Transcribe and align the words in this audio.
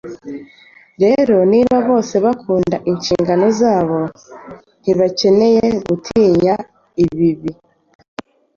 Rero, 1.03 1.35
niba 1.51 1.75
bose 1.87 2.15
bakora 2.25 2.75
inshingano 2.91 3.45
zabo, 3.59 3.99
ntibakeneye 4.81 5.65
gutinya 5.87 6.55
ibibi. 7.03 7.51